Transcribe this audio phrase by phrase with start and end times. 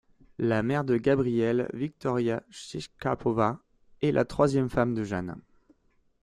[0.39, 3.59] La mère de Gabriel, Wiktoria Szczepkowska,
[4.01, 5.35] est la troisième femme de Jan.